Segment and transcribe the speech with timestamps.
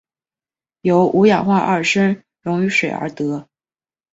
[0.81, 3.47] 由五氧化二砷溶于水而得。